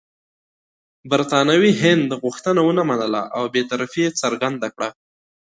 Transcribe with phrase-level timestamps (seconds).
[1.11, 4.89] برټانوي هند غوښتنه ونه منله او بې طرفي یې څرګنده کړه.